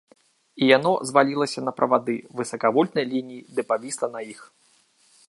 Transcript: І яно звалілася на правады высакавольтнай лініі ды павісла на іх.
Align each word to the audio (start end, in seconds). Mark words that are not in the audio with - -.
І 0.61 0.69
яно 0.77 0.93
звалілася 1.09 1.59
на 1.67 1.71
правады 1.81 2.15
высакавольтнай 2.39 3.05
лініі 3.13 3.47
ды 3.59 3.67
павісла 3.73 4.07
на 4.17 4.21
іх. 4.33 4.41